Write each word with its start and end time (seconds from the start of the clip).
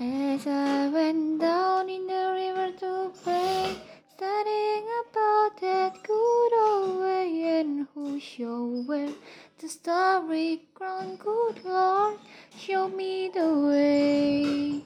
As 0.00 0.46
I 0.46 0.88
went 0.88 1.38
down 1.38 1.90
in 1.90 2.06
the 2.06 2.32
river 2.34 2.72
to 2.80 3.12
pray, 3.22 3.76
studying 4.16 4.86
about 5.04 5.60
that 5.60 6.02
good 6.02 6.52
old 6.54 7.02
way, 7.02 7.60
and 7.60 7.86
who 7.92 8.18
showed 8.18 8.86
wear 8.88 9.10
the 9.58 9.68
starry 9.68 10.62
crown, 10.72 11.16
good 11.16 11.62
Lord, 11.62 12.16
show 12.58 12.88
me 12.88 13.30
the 13.34 13.52
way. 13.68 14.82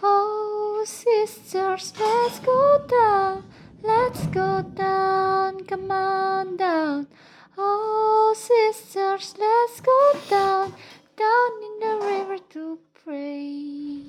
Oh, 0.00 0.84
sisters, 0.86 1.92
let's 1.98 2.38
go 2.38 2.86
down, 2.88 3.42
let's 3.82 4.26
go 4.26 4.62
down, 4.62 5.64
come 5.64 5.90
on 5.90 6.56
down. 6.56 7.08
Oh, 7.58 8.32
sisters, 8.36 9.34
let's 9.36 9.80
go 9.80 10.12
down 10.30 10.72
in 11.62 11.80
the 11.80 12.06
river 12.06 12.38
to 12.50 12.78
pray. 13.04 14.04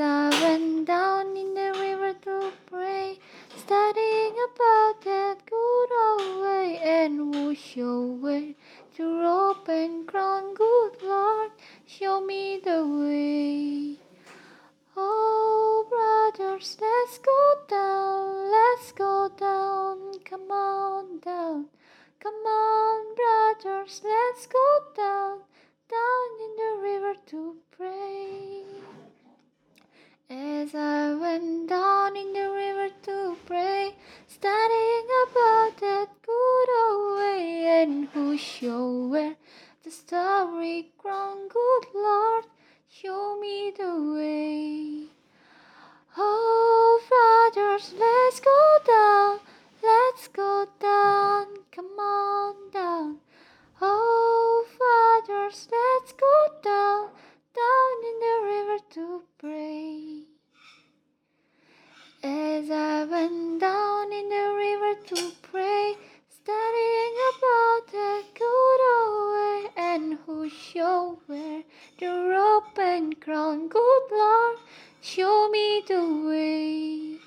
I 0.00 0.30
went 0.42 0.86
down 0.86 1.36
in 1.36 1.54
the 1.54 1.72
river 1.78 2.14
to 2.22 2.52
pray, 2.66 3.18
studying 3.56 4.34
about 4.48 5.02
that 5.02 5.36
good 5.44 5.90
old 6.06 6.42
way, 6.42 6.78
and 6.82 7.18
who 7.18 7.54
show 7.54 8.02
wear 8.06 8.54
to 8.96 9.20
rope 9.20 9.68
and 9.68 10.06
crown, 10.06 10.54
good 10.54 11.02
Lord, 11.02 11.50
show 11.86 12.20
me 12.20 12.60
the 12.64 12.86
way. 12.86 13.98
Oh, 14.96 15.86
brothers, 15.90 16.78
let's 16.80 17.18
go 17.18 17.54
down, 17.68 18.50
let's 18.50 18.92
go 18.92 19.30
down, 19.36 20.18
come 20.24 20.50
on 20.50 21.18
down, 21.18 21.66
come 22.18 22.34
on, 22.34 23.14
brothers, 23.14 24.00
let's 24.04 24.46
go 24.46 24.81
show 38.62 39.08
wear 39.08 39.34
the 39.82 39.90
starry 39.90 40.92
crown, 40.96 41.48
good 41.48 41.84
Lord, 41.96 42.44
show 42.88 43.36
me 43.40 43.72
the 43.76 43.92
way. 44.14 45.06
Oh, 46.16 47.00
brothers, 47.10 47.92
let's 47.98 48.38
go 48.38 48.62
down, 48.86 49.40
let's 49.82 50.28
go 50.28 50.66
down, 50.78 51.46
come 51.72 51.98
on 51.98 52.54
down. 52.70 53.16
Oh, 53.80 54.64
fathers, 54.78 55.68
let's 55.72 56.12
go 56.12 56.36
down, 56.62 57.08
down 57.58 57.96
in 58.10 58.16
the 58.24 58.36
river 58.52 58.78
to 58.94 59.22
pray. 59.38 60.22
As 62.22 62.70
I 62.70 63.04
went 63.10 63.60
down 63.60 64.12
in 64.12 64.28
the 64.28 64.54
river 64.54 64.94
to 65.16 65.32
pray, 65.42 65.71
wear 71.28 71.62
the 71.98 72.06
rope 72.06 72.78
and 72.78 73.20
crown, 73.20 73.68
good 73.68 74.02
Lord, 74.10 74.58
show 75.00 75.48
me 75.50 75.82
the 75.86 76.02
way. 76.28 77.18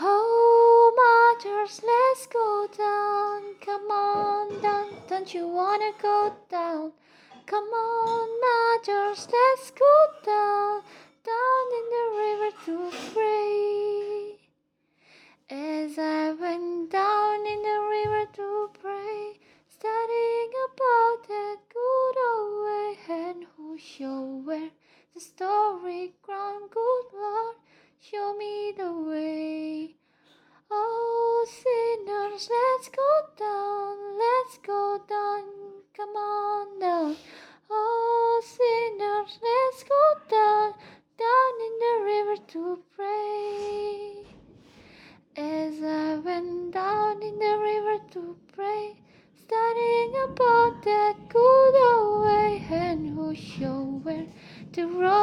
Oh, 0.00 1.36
mothers, 1.42 1.82
let's 1.84 2.26
go 2.26 2.66
down. 2.76 3.54
Come 3.60 3.90
on 3.90 4.62
down. 4.62 4.88
Don't 5.08 5.34
you 5.34 5.46
wanna 5.46 5.92
go 6.00 6.34
down? 6.50 6.92
Come 7.46 7.64
on, 7.64 8.28
mothers, 8.46 9.28
let's 9.30 9.70
go 9.72 9.94
down. 10.24 10.82
Down 11.22 11.64
in 11.78 11.86
the 11.96 12.06
river 12.22 12.50
to 12.64 12.74
Show 23.98 24.42
where 24.44 24.70
the 25.14 25.20
story 25.20 26.14
ground, 26.22 26.70
good 26.70 27.06
Lord, 27.12 27.56
show 27.98 28.36
me 28.38 28.72
the 28.76 28.92
way. 28.92 29.96
Oh, 30.70 31.44
sinners, 31.48 32.48
let's 32.48 32.88
go 32.88 33.10
down, 33.36 33.96
let's 34.16 34.58
go 34.58 35.00
down, 35.08 35.42
come 35.96 36.14
on 36.14 36.78
down. 36.78 37.16
Oh, 37.68 38.40
sinners, 38.44 39.38
let's 39.42 39.82
go 39.82 40.04
down, 40.30 40.74
down 41.18 41.54
in 41.66 41.74
the 41.84 41.94
river 42.04 42.36
to 42.52 42.82
pray. 42.94 44.24
As 45.36 45.82
I 45.82 46.14
went 46.16 46.72
down 46.72 47.22
in 47.22 47.38
the 47.38 47.58
river 47.58 47.98
to 48.12 48.36
pray, 48.54 49.00
studying 49.34 50.14
about 50.28 50.84
that 50.84 51.16
good 51.28 51.74
old 51.74 52.24
way 52.24 52.64
and 52.70 53.16
who 53.16 53.34
showed 53.34 53.79
to 54.72 54.86
roll. 54.86 55.19